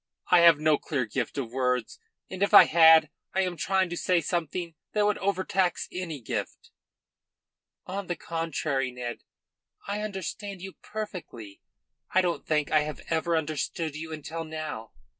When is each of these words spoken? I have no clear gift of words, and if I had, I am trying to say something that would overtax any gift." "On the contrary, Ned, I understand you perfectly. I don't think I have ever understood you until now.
I 0.31 0.39
have 0.39 0.59
no 0.59 0.79
clear 0.79 1.05
gift 1.05 1.37
of 1.37 1.51
words, 1.51 1.99
and 2.27 2.41
if 2.41 2.55
I 2.55 2.63
had, 2.65 3.11
I 3.35 3.41
am 3.41 3.55
trying 3.55 3.87
to 3.91 3.95
say 3.95 4.19
something 4.19 4.73
that 4.93 5.05
would 5.05 5.19
overtax 5.19 5.87
any 5.91 6.19
gift." 6.19 6.71
"On 7.85 8.07
the 8.07 8.15
contrary, 8.15 8.89
Ned, 8.89 9.19
I 9.85 10.01
understand 10.01 10.59
you 10.59 10.73
perfectly. 10.81 11.61
I 12.09 12.21
don't 12.21 12.47
think 12.47 12.71
I 12.71 12.79
have 12.79 13.01
ever 13.11 13.37
understood 13.37 13.95
you 13.95 14.11
until 14.11 14.43
now. 14.43 14.91